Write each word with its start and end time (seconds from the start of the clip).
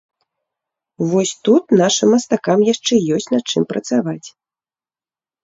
Вось 1.09 1.33
тут 1.47 1.63
нашым 1.81 2.09
мастакам 2.13 2.59
яшчэ 2.73 2.93
ёсць 3.19 3.29
над 3.35 3.43
чым 3.53 3.63
працаваць. 3.75 4.27